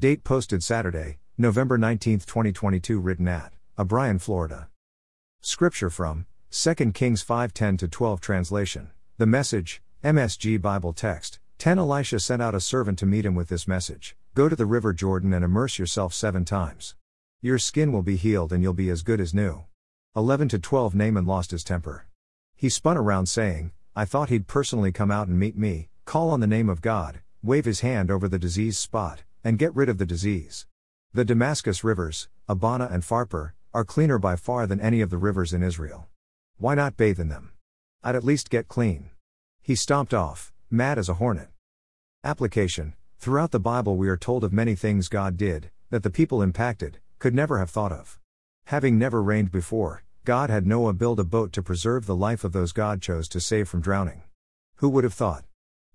[0.00, 4.70] Date posted Saturday, November 19, 2022, written at O'Brien, Florida.
[5.42, 8.92] Scripture from 2 Kings 5:10 12 translation.
[9.18, 11.38] The message, MSG Bible text.
[11.58, 14.64] 10 Elisha sent out a servant to meet him with this message Go to the
[14.64, 16.94] river Jordan and immerse yourself seven times.
[17.42, 19.64] Your skin will be healed and you'll be as good as new.
[20.16, 22.06] 11 to 12 Naaman lost his temper.
[22.56, 26.40] He spun around saying, I thought he'd personally come out and meet me, call on
[26.40, 29.98] the name of God, wave his hand over the diseased spot, and get rid of
[29.98, 30.66] the disease.
[31.12, 35.52] The Damascus rivers, Abana and Pharpar, are cleaner by far than any of the rivers
[35.52, 36.08] in Israel.
[36.58, 37.52] Why not bathe in them?
[38.02, 39.10] I'd at least get clean.
[39.62, 41.48] He stomped off, mad as a hornet.
[42.24, 46.40] Application Throughout the Bible, we are told of many things God did, that the people
[46.40, 48.18] impacted, could never have thought of.
[48.64, 52.52] Having never rained before, God had Noah build a boat to preserve the life of
[52.52, 54.22] those God chose to save from drowning.
[54.76, 55.44] Who would have thought?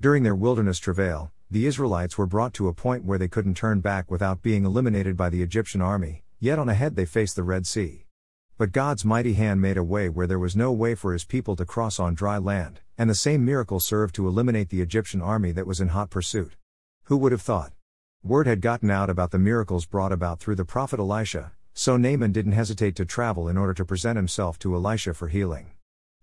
[0.00, 3.80] During their wilderness travail, the Israelites were brought to a point where they couldn't turn
[3.80, 7.66] back without being eliminated by the Egyptian army, yet on ahead they faced the Red
[7.66, 8.04] Sea.
[8.58, 11.56] But God's mighty hand made a way where there was no way for his people
[11.56, 15.52] to cross on dry land, and the same miracle served to eliminate the Egyptian army
[15.52, 16.56] that was in hot pursuit.
[17.04, 17.72] Who would have thought?
[18.22, 22.32] Word had gotten out about the miracles brought about through the prophet Elisha, so Naaman
[22.32, 25.72] didn't hesitate to travel in order to present himself to Elisha for healing.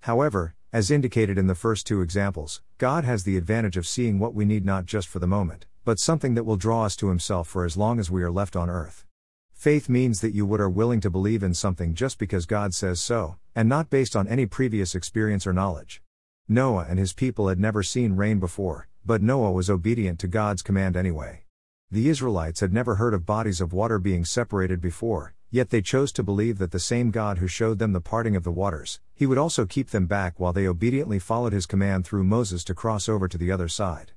[0.02, 4.34] However, as indicated in the first two examples, God has the advantage of seeing what
[4.34, 7.50] we need not just for the moment, but something that will draw us to Himself
[7.50, 9.06] for as long as we are left on earth.
[9.52, 13.02] Faith means that you would are willing to believe in something just because God says
[13.02, 16.02] so, and not based on any previous experience or knowledge.
[16.48, 20.62] Noah and his people had never seen rain before, but Noah was obedient to God's
[20.62, 21.44] command anyway.
[21.92, 26.14] The Israelites had never heard of bodies of water being separated before, Yet they chose
[26.14, 29.26] to believe that the same God who showed them the parting of the waters, he
[29.26, 33.10] would also keep them back while they obediently followed his command through Moses to cross
[33.10, 34.14] over to the other side.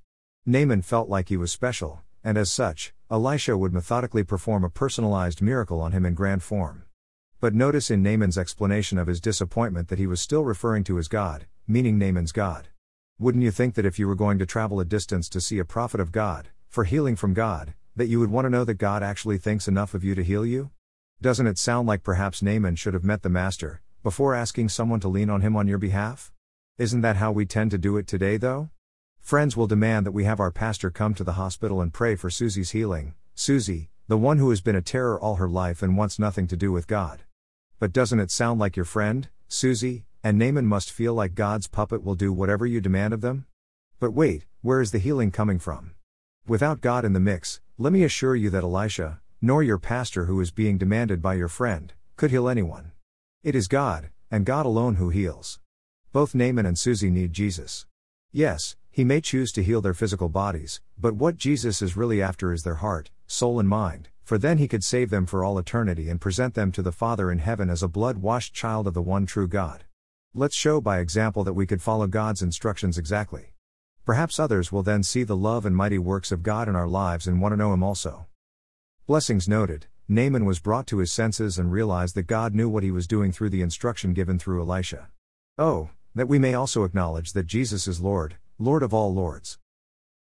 [0.46, 5.42] Naaman felt like he was special, and as such, Elisha would methodically perform a personalized
[5.42, 6.84] miracle on him in grand form.
[7.40, 11.08] But notice in Naaman's explanation of his disappointment that he was still referring to his
[11.08, 12.68] God, meaning Naaman's God.
[13.18, 15.64] Wouldn't you think that if you were going to travel a distance to see a
[15.64, 19.02] prophet of God, for healing from God, that you would want to know that God
[19.02, 20.70] actually thinks enough of you to heal you?
[21.20, 25.08] Doesn't it sound like perhaps Naaman should have met the Master, before asking someone to
[25.08, 26.32] lean on him on your behalf?
[26.76, 28.70] Isn't that how we tend to do it today, though?
[29.20, 32.28] Friends will demand that we have our pastor come to the hospital and pray for
[32.28, 36.18] Susie's healing, Susie, the one who has been a terror all her life and wants
[36.18, 37.22] nothing to do with God.
[37.78, 42.04] But doesn't it sound like your friend, Susie, and Naaman must feel like God's puppet
[42.04, 43.46] will do whatever you demand of them?
[43.98, 45.94] But wait, where is the healing coming from?
[46.46, 50.40] Without God in the mix, let me assure you that Elisha, nor your pastor who
[50.40, 52.92] is being demanded by your friend, could heal anyone.
[53.42, 55.60] It is God, and God alone who heals.
[56.12, 57.84] Both Naaman and Susie need Jesus.
[58.32, 62.54] Yes, he may choose to heal their physical bodies, but what Jesus is really after
[62.54, 66.08] is their heart, soul, and mind, for then he could save them for all eternity
[66.08, 69.02] and present them to the Father in heaven as a blood washed child of the
[69.02, 69.84] one true God.
[70.32, 73.52] Let's show by example that we could follow God's instructions exactly.
[74.06, 77.26] Perhaps others will then see the love and mighty works of God in our lives
[77.26, 78.24] and want to know Him also.
[79.06, 82.90] Blessings noted, Naaman was brought to his senses and realized that God knew what he
[82.90, 85.08] was doing through the instruction given through Elisha.
[85.58, 89.58] Oh, that we may also acknowledge that Jesus is Lord, Lord of all lords.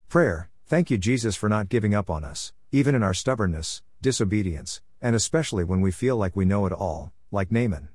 [0.07, 4.79] Prayer Thank you, Jesus, for not giving up on us, even in our stubbornness, disobedience,
[5.01, 7.89] and especially when we feel like we know it all, like Naaman.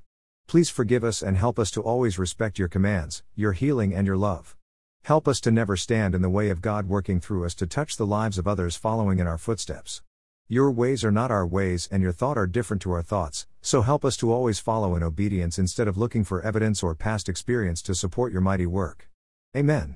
[0.45, 4.17] Please forgive us and help us to always respect your commands, your healing, and your
[4.17, 4.55] love.
[5.05, 7.97] Help us to never stand in the way of God working through us to touch
[7.97, 10.03] the lives of others following in our footsteps.
[10.47, 13.81] Your ways are not our ways, and your thought are different to our thoughts, so
[13.81, 17.81] help us to always follow in obedience instead of looking for evidence or past experience
[17.81, 19.09] to support your mighty work.
[19.57, 19.95] Amen.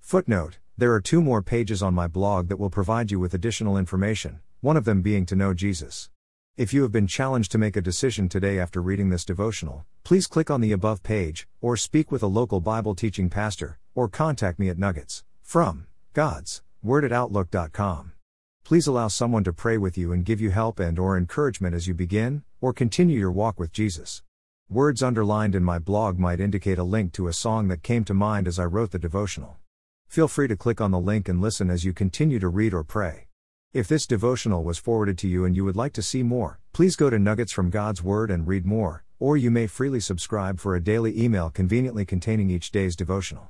[0.00, 3.76] Footnote There are two more pages on my blog that will provide you with additional
[3.76, 6.08] information, one of them being to know Jesus.
[6.56, 10.26] If you have been challenged to make a decision today after reading this devotional, please
[10.26, 14.58] click on the above page, or speak with a local Bible teaching pastor, or contact
[14.58, 18.12] me at Nuggets from God's Word at Outlook.com.
[18.68, 21.88] Please allow someone to pray with you and give you help and or encouragement as
[21.88, 24.22] you begin or continue your walk with Jesus.
[24.68, 28.12] Words underlined in my blog might indicate a link to a song that came to
[28.12, 29.56] mind as I wrote the devotional.
[30.06, 32.84] Feel free to click on the link and listen as you continue to read or
[32.84, 33.28] pray.
[33.72, 36.94] If this devotional was forwarded to you and you would like to see more, please
[36.94, 40.76] go to Nuggets from God's Word and read more, or you may freely subscribe for
[40.76, 43.48] a daily email conveniently containing each day's devotional.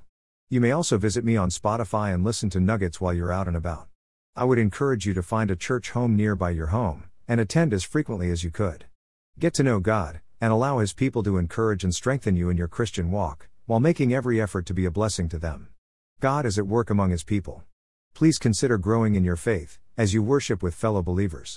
[0.49, 3.57] You may also visit me on Spotify and listen to Nuggets while you're out and
[3.57, 3.88] about.
[4.39, 7.83] I would encourage you to find a church home nearby your home, and attend as
[7.83, 8.85] frequently as you could.
[9.37, 12.69] Get to know God, and allow His people to encourage and strengthen you in your
[12.69, 15.71] Christian walk, while making every effort to be a blessing to them.
[16.21, 17.65] God is at work among His people.
[18.15, 21.57] Please consider growing in your faith, as you worship with fellow believers.